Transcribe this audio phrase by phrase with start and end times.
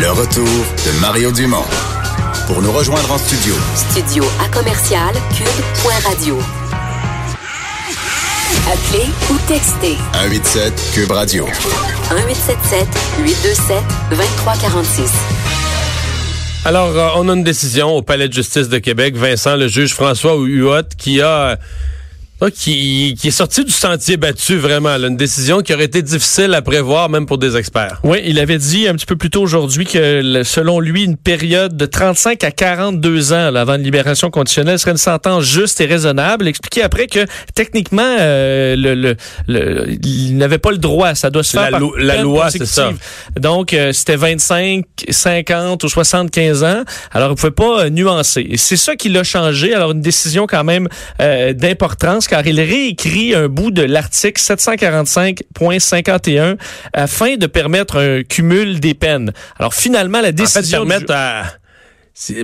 [0.00, 1.64] Le retour de Mario Dumont.
[2.46, 3.52] Pour nous rejoindre en studio.
[3.74, 6.38] Studio à commercial cube.radio.
[8.72, 9.96] Appelez ou textez.
[10.12, 11.46] 187 Cube Radio.
[11.46, 12.86] 1877
[13.24, 15.10] 827 2346.
[16.64, 19.16] Alors, euh, on a une décision au Palais de justice de Québec.
[19.16, 21.58] Vincent, le juge François Huot, qui a
[22.54, 24.96] qui, qui, est sorti du sentier battu vraiment.
[24.96, 28.00] Là, une décision qui aurait été difficile à prévoir même pour des experts.
[28.04, 31.76] Oui, il avait dit un petit peu plus tôt aujourd'hui que selon lui, une période
[31.76, 35.86] de 35 à 42 ans là, avant une libération conditionnelle serait une sentence juste et
[35.86, 36.46] raisonnable.
[36.46, 39.16] Expliquer après que techniquement, euh, le, le,
[39.48, 41.14] le, il n'avait pas le droit.
[41.14, 42.90] Ça doit se faire la, par la loi, c'est ça.
[43.38, 46.82] Donc, euh, c'était 25, 50 ou 75 ans.
[47.12, 48.46] Alors, il ne pouvait pas euh, nuancer.
[48.48, 49.74] Et c'est ça qui l'a changé.
[49.74, 50.88] Alors, une décision quand même
[51.20, 56.56] euh, d'importance car il réécrit un bout de l'article 745.51
[56.92, 59.32] afin de permettre un cumul des peines.
[59.58, 60.82] Alors finalement, la décision...
[60.82, 61.44] En fait, permettre à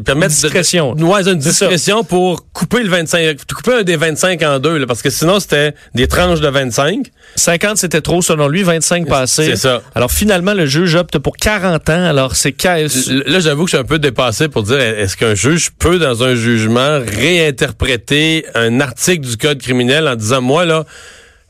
[0.05, 0.94] permettre discrétion.
[0.94, 4.86] De, ouais, une discrétion pour couper le 25, couper un des 25 en deux, là,
[4.86, 7.06] parce que sinon c'était des tranches de 25.
[7.36, 9.47] 50 c'était trop selon lui, 25 passés.
[9.47, 9.83] C'est ça.
[9.95, 12.05] Alors finalement le juge opte pour 40 ans.
[12.05, 15.70] Alors c'est là j'avoue que je suis un peu dépassé pour dire est-ce qu'un juge
[15.78, 20.84] peut dans un jugement réinterpréter un article du code criminel en disant moi là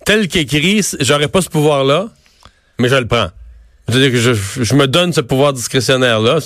[0.05, 2.09] tel qu'écrit, j'aurais pas ce pouvoir là,
[2.79, 3.29] mais je le prends.
[3.89, 6.39] Je veux dire que je, je me donne ce pouvoir discrétionnaire là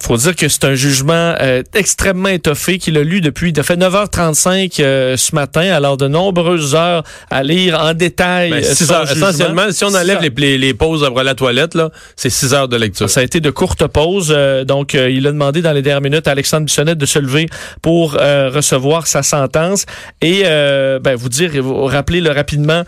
[0.00, 3.62] faut dire que c'est un jugement euh, extrêmement étoffé qu'il a lu depuis, il a
[3.62, 8.50] fait 9h35 euh, ce matin, alors de nombreuses heures à lire en détail.
[8.50, 12.54] Ben, heures, essentiellement, si on enlève les, les, pauses après la toilette, là, c'est 6
[12.54, 13.08] heures de lecture.
[13.08, 16.28] Ça a été de courtes pauses, euh, donc il a demandé dans les dernières minutes
[16.28, 17.46] à Alexandre Bissonnette de se lever
[17.82, 19.86] pour recevoir sa sentence
[20.20, 22.84] et ben, vous dire, vous rappeler le rapidement,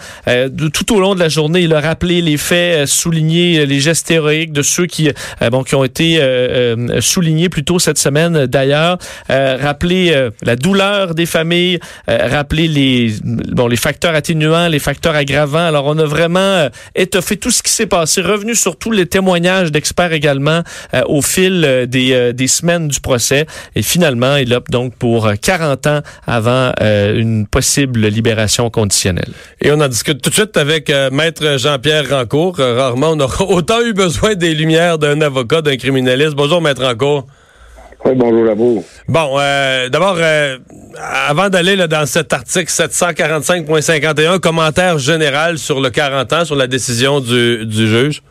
[0.73, 4.53] tout au long de la journée, il a rappelé les faits, souligné les gestes héroïques
[4.53, 5.11] de ceux qui,
[5.51, 6.21] bon, qui ont été
[7.01, 8.99] souligné plus tôt cette semaine d'ailleurs,
[9.31, 14.79] euh, rappeler euh, la douleur des familles, euh, rappeler les bon les facteurs atténuants, les
[14.79, 15.67] facteurs aggravants.
[15.67, 19.73] Alors on a vraiment étoffé tout ce qui s'est passé, revenu sur tous les témoignages
[19.73, 20.63] d'experts également
[21.07, 26.01] au fil des, des semaines du procès et finalement il opte donc pour 40 ans
[26.27, 29.33] avant une possible libération conditionnelle.
[29.61, 32.59] Et on en discute tout de suite avec maître Jean-Pierre Rancourt.
[32.59, 36.35] rarement on aura autant eu besoin des lumières d'un avocat, d'un criminaliste.
[36.35, 36.85] Bonjour maître
[38.07, 38.85] oui, bonjour à vous.
[39.09, 40.59] Bon, euh, d'abord, euh,
[40.97, 47.21] avant d'aller dans cet article 745.51, commentaire général sur le 40 ans, sur la décision
[47.21, 48.23] du, juge?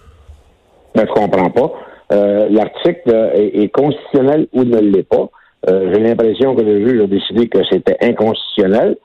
[0.93, 1.71] Ben, je comprends pas.
[2.13, 5.27] Euh, l'article est, constitutionnel ou ne l'est pas.
[5.67, 8.95] J'ai l'impression que le juge a décidé que c'était inconstitutionnel.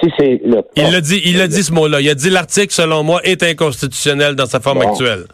[0.00, 2.00] Si c'est le Il l'a dit, il a dit ce mot-là.
[2.00, 5.24] Il a dit l'article, selon moi, est inconstitutionnel dans sa forme actuelle.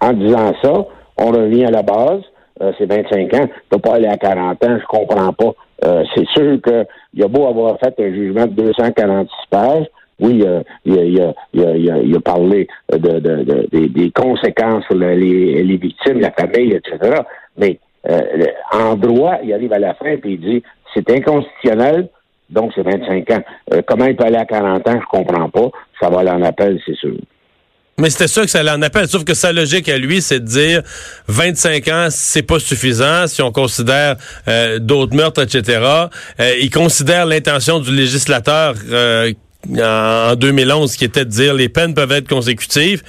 [0.00, 0.72] En disant ça,
[1.18, 2.20] on revient à la base
[2.62, 5.52] euh, c'est 25 ans, tu pas aller à 40 ans, je comprends pas.
[5.84, 9.86] Euh, c'est sûr qu'il a beau avoir fait un jugement de 246 pages,
[10.18, 13.18] oui, euh, il, a, il, a, parlé de,
[13.86, 17.20] des, conséquences sur les, victimes, la famille, etc.
[17.58, 17.78] Mais
[18.72, 20.62] en droit, il arrive à la fin et il dit
[20.94, 22.08] c'est inconstitutionnel,
[22.48, 23.42] donc c'est 25 ans.
[23.86, 25.68] comment il peut aller à 40 ans, je comprends pas.
[26.00, 27.16] Ça va aller en appel, c'est sûr.
[27.98, 30.44] Mais c'était sûr que ça en appelle, sauf que sa logique à lui, c'est de
[30.44, 30.82] dire
[31.28, 34.16] 25 ans, c'est pas suffisant si on considère
[34.48, 35.80] euh, d'autres meurtres, etc.
[36.38, 39.32] Euh, il considère l'intention du législateur euh,
[39.80, 43.02] en 2011 qui était de dire les peines peuvent être consécutives.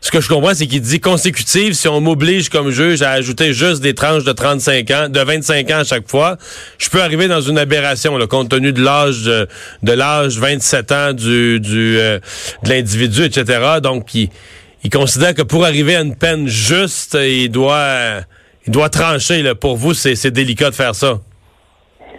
[0.00, 3.52] Ce que je comprends, c'est qu'il dit consécutive, si on m'oblige comme juge à ajouter
[3.52, 6.36] juste des tranches de 35 ans, de 25 ans à chaque fois,
[6.78, 11.12] je peux arriver dans une aberration, là, compte tenu de l'âge de, l'âge 27 ans
[11.12, 12.18] du, du euh,
[12.64, 13.80] de l'individu, etc.
[13.82, 14.28] Donc, il,
[14.84, 18.20] il, considère que pour arriver à une peine juste, il doit,
[18.66, 19.42] il doit trancher.
[19.42, 19.56] Là.
[19.56, 21.18] Pour vous, c'est délicat de faire ça.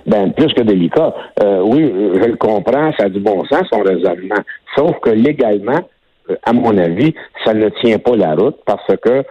[0.06, 1.13] Ben, plus que délicat.
[1.44, 1.81] Euh, oui,
[2.16, 4.44] je le comprends, ça a du bon sens, son raisonnement.
[4.75, 5.81] Sauf que légalement,
[6.44, 7.13] à mon avis,
[7.45, 9.23] ça ne tient pas la route parce que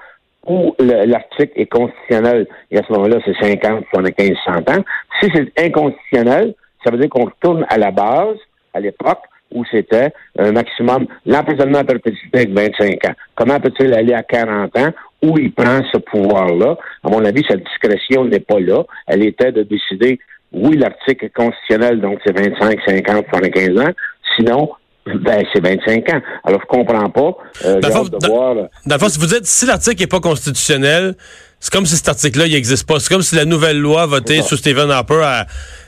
[0.46, 4.84] où l'article est constitutionnel, et à ce moment-là, c'est 50, 75, 100 ans.
[5.20, 8.36] Si c'est inconstitutionnel, ça veut dire qu'on retourne à la base,
[8.72, 9.20] à l'époque,
[9.52, 13.14] où c'était un maximum, l'emprisonnement à perpétuité avec 25 ans.
[13.34, 14.90] Comment peut-il aller à 40 ans
[15.22, 16.76] où il prend ce pouvoir-là?
[17.02, 18.84] À mon avis, cette discrétion n'est pas là.
[19.06, 20.18] Elle était de décider,
[20.52, 23.92] oui, l'article est constitutionnel, donc c'est 25, 50, 75 ans.
[24.36, 24.70] Sinon,
[25.16, 26.20] ben, c'est 25 ans.
[26.44, 27.36] Alors, je comprends pas.
[27.64, 28.54] Euh, de voir,
[28.86, 31.14] dans, si vous dites, si l'article n'est pas constitutionnel,
[31.60, 33.00] c'est comme si cet article-là, il n'existe pas.
[33.00, 35.44] C'est comme si la nouvelle loi votée sous Stephen Harper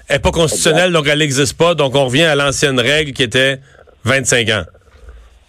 [0.09, 1.75] n'est pas constitutionnelle, donc elle n'existe pas.
[1.75, 3.61] Donc, on revient à l'ancienne règle qui était
[4.05, 4.63] 25 ans.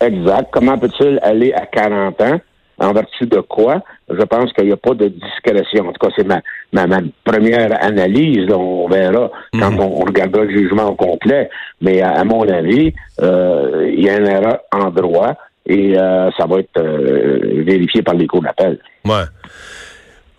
[0.01, 0.47] Exact.
[0.51, 2.39] Comment peut-il aller à 40 ans?
[2.81, 3.81] En vertu de quoi?
[4.09, 5.87] Je pense qu'il n'y a pas de discrétion.
[5.87, 6.41] En tout cas, c'est ma,
[6.73, 8.51] ma, ma, première analyse.
[8.51, 11.49] on verra quand on, regardera le jugement au complet.
[11.81, 15.35] Mais à, mon avis, euh, il y a une erreur en droit
[15.67, 18.79] et euh, ça va être euh, vérifié par les cours d'appel.
[19.05, 19.23] Ouais.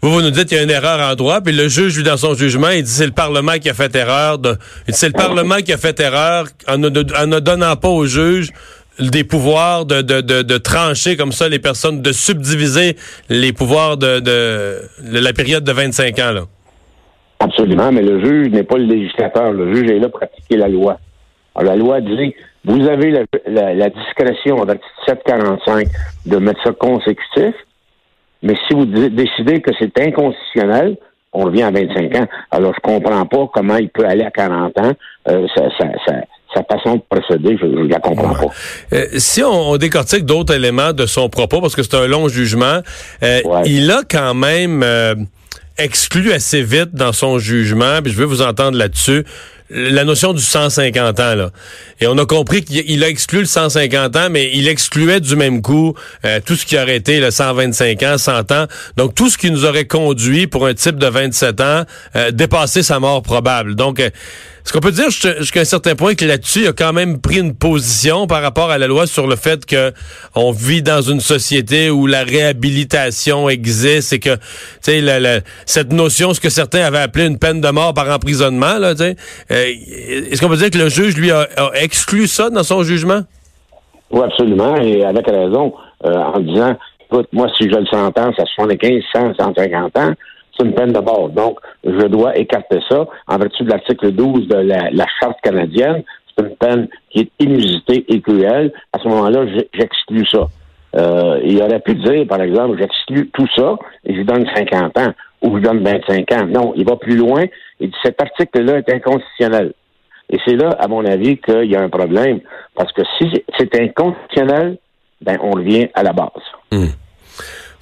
[0.03, 2.03] Vous, vous nous dites qu'il y a une erreur en droit, puis le juge, lui,
[2.03, 4.39] dans son jugement, il dit c'est le Parlement qui a fait erreur.
[4.39, 4.57] De...
[4.89, 8.51] C'est le Parlement qui a fait erreur en ne, en ne donnant pas au juge
[8.99, 12.97] des pouvoirs de, de, de, trancher comme ça les personnes, de subdiviser
[13.29, 16.33] les pouvoirs de, de, la période de 25 ans.
[16.33, 16.43] Là.
[17.41, 19.53] Absolument, mais le juge n'est pas le législateur.
[19.53, 20.99] Le juge est là pour appliquer la loi.
[21.55, 22.35] Alors, la loi dit,
[22.65, 24.67] vous avez la, la, la discrétion en
[25.07, 25.89] 745
[26.27, 27.55] de mettre ça consécutif,
[28.43, 30.97] mais si vous décidez que c'est inconstitutionnel,
[31.33, 32.27] on revient à 25 ans.
[32.51, 34.93] Alors, je comprends pas comment il peut aller à 40 ans.
[35.29, 35.65] Euh, ça,
[36.55, 38.53] sa façon de procéder, je ne la comprends pas.
[38.93, 42.81] Euh, si on, décortique d'autres éléments de son propos, parce que c'est un long jugement,
[43.23, 45.15] euh, il a quand même euh,
[45.79, 49.25] exclu assez vite dans son jugement, puis je veux vous entendre là-dessus,
[49.71, 51.35] la notion du 150 ans.
[51.35, 51.51] Là.
[52.01, 55.63] Et on a compris qu'il a exclu le 150 ans, mais il excluait du même
[55.63, 55.95] coup
[56.45, 58.67] tout ce qui aurait été le 125 ans, 100 ans.
[58.99, 61.85] Donc tout ce qui nous aurait conduit pour un type de 27 ans,
[62.33, 63.75] dépasser sa mort probable.
[63.75, 64.03] Donc
[64.65, 67.41] est-ce qu'on peut dire jusqu'à un certain point que là-dessus, il a quand même pris
[67.41, 69.93] une position par rapport à la loi sur le fait que
[70.37, 76.33] on vit dans une société où la réhabilitation existe et que, tu sais, cette notion,
[76.33, 79.15] ce que certains avaient appelé une peine de mort par emprisonnement, là, euh,
[79.51, 83.23] est-ce qu'on peut dire que le juge, lui, a, exclu ça dans son jugement?
[84.13, 85.73] Oui, absolument, et avec raison,
[86.05, 86.77] euh, en disant,
[87.11, 90.13] écoute, moi, si je le sentence à 75, 100, 150 ans,
[90.65, 91.29] une peine de mort.
[91.31, 96.03] Donc, je dois écarter ça en vertu de l'article 12 de la, Charte canadienne.
[96.37, 98.73] C'est une peine qui est inusitée et cruelle.
[98.93, 100.47] À ce moment-là, j'exclus ça.
[100.95, 105.13] Euh, il aurait pu dire, par exemple, j'exclus tout ça et je donne 50 ans
[105.43, 106.47] ou je donne 25 ans.
[106.47, 107.43] Non, il va plus loin.
[107.81, 109.73] et dit cet article-là est inconstitutionnel.
[110.31, 112.41] Et c'est là, à mon avis, qu'il y a un problème.
[112.75, 114.79] Parce que si c'est inconstitutionnel,
[115.21, 116.31] ben, on revient à la base.
[116.71, 116.87] Hmm.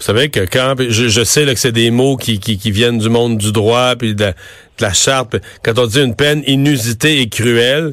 [0.00, 3.36] Vous savez que quand je, sais là, que c'est des mots qui, viennent du monde
[3.36, 4.32] du droit puis de,
[4.80, 5.36] la charte.
[5.62, 7.92] Quand on dit une peine inusitée et cruelle,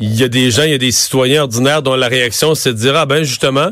[0.00, 2.72] il y a des gens, il y a des citoyens ordinaires dont la réaction c'est
[2.72, 3.70] de dire ah ben justement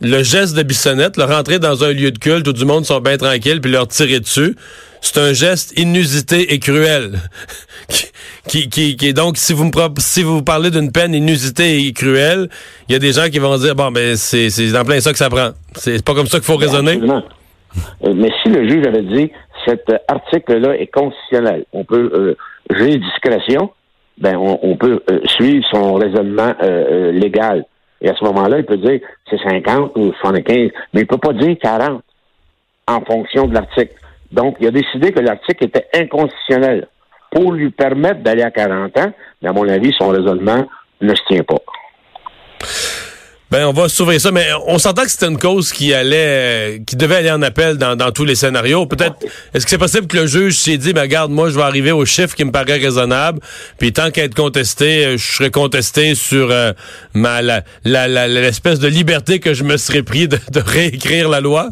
[0.00, 3.00] le geste de Bissonnette, le rentrer dans un lieu de culte où du monde sont
[3.00, 4.54] bien tranquilles puis leur tirer dessus,
[5.00, 7.18] c'est un geste inusité et cruel.
[8.48, 12.48] qui, qui, qui, donc, si vous me si vous parlez d'une peine inusitée et cruelle,
[12.88, 15.12] il y a des gens qui vont dire bon ben c'est c'est en plein ça
[15.12, 15.50] que ça prend.
[15.74, 16.98] C'est pas comme ça qu'il faut raisonner.
[18.04, 19.30] Euh, mais si le juge avait dit
[19.66, 22.34] cet article-là est constitutionnel, on peut euh,
[22.70, 23.70] j'ai discrétion,
[24.18, 27.64] ben on, on peut euh, suivre son raisonnement euh, légal.
[28.02, 31.32] Et à ce moment-là, il peut dire c'est 50 ou 75, mais il peut pas
[31.34, 32.02] dire 40
[32.88, 33.94] en fonction de l'article.
[34.32, 36.88] Donc, il a décidé que l'article était inconstitutionnel
[37.30, 39.12] pour lui permettre d'aller à 40 ans,
[39.42, 40.66] mais à mon avis, son raisonnement
[41.00, 41.58] ne se tient pas.
[43.50, 46.94] Ben, on va s'ouvrir ça, mais on s'entend que c'était une cause qui allait, qui
[46.94, 48.86] devait aller en appel dans, tous les scénarios.
[48.86, 49.16] Peut-être,
[49.52, 51.90] est-ce que c'est possible que le juge s'est dit, ben, regarde, moi, je vais arriver
[51.90, 53.40] au chiffre qui me paraît raisonnable,
[53.78, 56.72] puis tant qu'à être contesté, je serai contesté sur euh,
[57.12, 57.42] ma,
[57.82, 61.70] l'espèce de liberté que je me serais pris de réécrire la loi?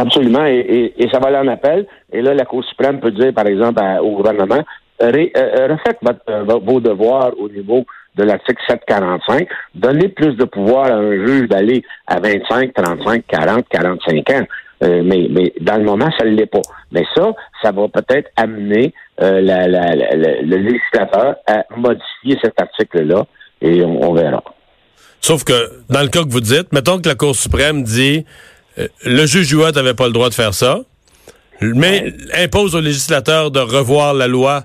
[0.00, 1.86] Absolument, et, ça va aller en appel.
[2.12, 4.62] Et là, la Cour suprême peut dire, par exemple, au gouvernement,
[4.98, 7.84] ré, euh, refaites euh, vos devoirs au niveau
[8.16, 13.64] de l'article 745, donnez plus de pouvoir à un juge d'aller à 25, 35, 40,
[13.68, 14.46] 45 ans.
[14.82, 16.62] Euh, mais, mais dans le moment, ça ne l'est pas.
[16.92, 23.26] Mais ça, ça va peut-être amener le législateur à modifier cet article-là
[23.60, 24.42] et on, on verra.
[25.20, 25.52] Sauf que,
[25.90, 28.59] dans le cas que vous dites, mettons que la Cour suprême dit euh,
[29.04, 30.80] le juge Huot n'avait pas le droit de faire ça,
[31.60, 34.64] mais impose au législateur de revoir la loi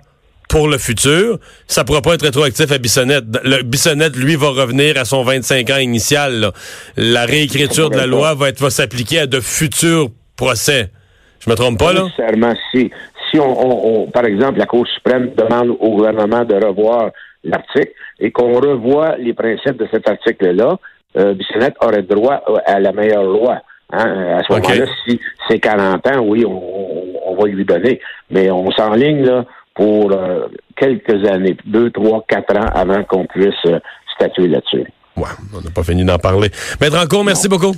[0.50, 1.39] pour le futur.
[1.67, 3.25] Ça pourra pas être rétroactif à Bissonnette.
[3.43, 6.51] Le Bissonnette, lui, va revenir à son 25 ans initial.
[6.98, 10.91] La réécriture de la loi va être va s'appliquer à de futurs procès.
[11.39, 12.03] Je me trompe pas, là?
[12.03, 12.91] Nécessairement, si,
[13.29, 17.12] si on, par exemple, la Cour suprême demande au gouvernement de revoir
[17.43, 20.77] l'article et qu'on revoit les principes de cet article-là,
[21.17, 23.62] euh, Bissonnette aurait droit à la meilleure loi.
[23.92, 28.00] Hein, à ce moment-là, si c'est 40 ans, oui, on, va lui donner.
[28.32, 33.54] Mais on s'enligne là pour euh, quelques années, deux, trois, quatre ans avant qu'on puisse
[33.65, 33.80] euh,
[34.15, 34.86] statuer là-dessus.
[35.18, 36.50] Ouais, on n'a pas fini d'en parler.
[36.82, 37.75] Maître Encourt, merci beaucoup.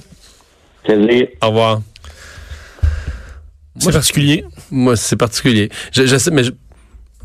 [0.84, 1.28] Plaisir.
[1.42, 1.80] Au revoir.
[3.80, 4.46] C'est particulier.
[4.72, 5.70] Moi, c'est particulier.
[5.92, 6.52] Je, sais, mais je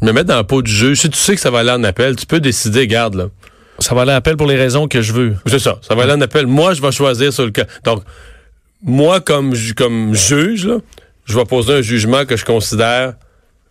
[0.02, 1.00] me mets dans la peau du juge.
[1.00, 3.26] Si tu sais que ça va aller en appel, tu peux décider, garde, là.
[3.78, 5.34] Ça va aller en appel pour les raisons que je veux.
[5.46, 5.78] C'est ça.
[5.80, 6.46] Ça va aller en appel.
[6.46, 7.64] Moi, je vais choisir sur le cas.
[7.84, 8.02] Donc,
[8.82, 10.78] moi, comme, ju- comme juge, là,
[11.24, 13.14] je vais poser un jugement que je considère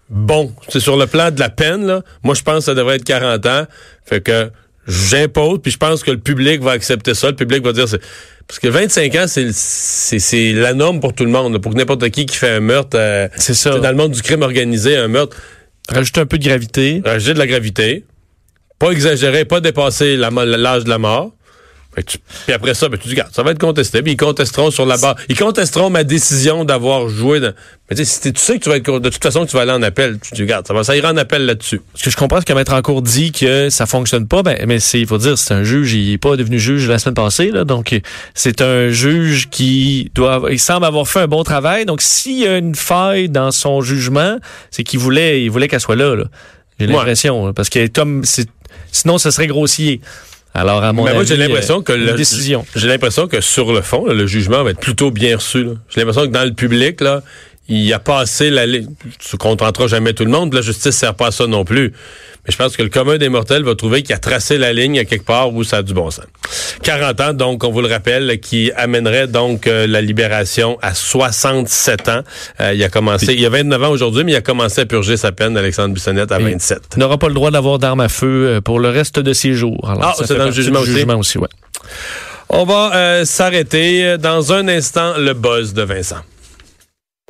[0.10, 0.54] bon.
[0.70, 2.02] C'est sur le plan de la peine, là.
[2.24, 3.66] Moi, je pense que ça devrait être 40 ans.
[4.06, 4.50] Fait que
[4.88, 7.28] j'impose, puis je pense que le public va accepter ça.
[7.30, 7.88] Le public va dire...
[7.88, 8.02] c'est-
[8.48, 11.54] Parce que 25 ans, c'est la norme pour tout le monde.
[11.54, 11.60] là.
[11.60, 12.98] Pour n'importe qui qui fait un meurtre...
[12.98, 13.78] euh, C'est ça.
[13.80, 15.38] Dans le monde du crime organisé, un meurtre,
[15.90, 17.02] Rajouter un peu de gravité.
[17.04, 18.06] rajouter de la gravité,
[18.80, 21.34] pas exagérer, pas dépasser l'âge de la mort.
[21.96, 24.02] Que tu- puis après ça, ben, tu dis, regarde, ça va être contesté.
[24.02, 25.16] Puis ils contesteront sur la base.
[25.28, 27.42] Ils contesteront ma décision d'avoir joué.
[27.42, 27.52] Dans...
[27.90, 29.64] Mais tu sais, tu sais que tu vas être, de toute façon que tu vas
[29.64, 31.82] aller en appel, tu dis, regarde, ça, va, ça ira en appel là-dessus.
[31.92, 34.58] Parce que je comprends ce que Maître en cours dit que ça fonctionne pas, ben,
[34.68, 37.16] mais c'est, il faut dire, c'est un juge, il est pas devenu juge la semaine
[37.16, 37.94] passée, là, donc
[38.36, 41.86] c'est un juge qui doit, il semble avoir fait un bon travail.
[41.86, 44.38] Donc s'il y a une faille dans son jugement,
[44.70, 46.16] c'est qu'il voulait, il voulait qu'elle soit là.
[46.16, 46.24] là.
[46.80, 46.94] J'ai Ouais.
[46.94, 48.24] l'impression, là, parce que comme
[48.94, 50.00] sinon ce serait grossier.
[50.54, 52.66] Alors à mon Mais avis, moi, j'ai l'impression que euh, le- décision.
[52.76, 55.66] J'ai l'impression que sur le fond, là, le jugement va être plutôt bien reçu.
[55.90, 57.22] J'ai l'impression que dans le public, là,
[57.72, 58.88] il a passé la ligne.
[59.20, 60.54] Tu contenteras jamais tout le monde.
[60.54, 61.94] La justice sert pas à ça non plus.
[62.46, 64.98] Mais je pense que le commun des mortels va trouver qu'il a tracé la ligne
[64.98, 66.26] à quelque part où ça a du bon sens.
[66.82, 72.10] 40 ans, donc, on vous le rappelle, qui amènerait donc euh, la libération à 67
[72.10, 72.22] ans.
[72.60, 74.86] Euh, il a commencé, il y a 29 ans aujourd'hui, mais il a commencé à
[74.88, 76.80] purger sa peine, Alexandre Bissonnette, à Et 27.
[76.96, 79.54] Il n'aura pas le droit d'avoir d'armes à feu euh, pour le reste de ses
[79.54, 79.88] jours.
[79.88, 80.94] Alors, Ah, c'est dans le jugement aussi?
[80.94, 81.50] jugement aussi, ouais.
[82.50, 86.18] On va euh, s'arrêter dans un instant, le buzz de Vincent.